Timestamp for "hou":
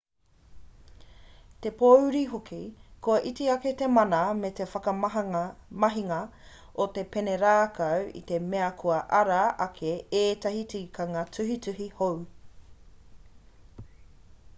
12.01-12.19